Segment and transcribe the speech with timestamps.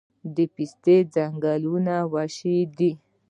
[0.35, 2.91] د پستې ځنګلونه وحشي دي؟